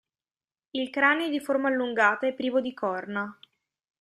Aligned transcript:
Il 0.71 0.89
cranio 0.89 1.27
è 1.27 1.29
di 1.29 1.39
forma 1.39 1.67
allungata 1.67 2.25
e 2.25 2.33
privo 2.33 2.59
di 2.59 2.73
corna. 2.73 3.37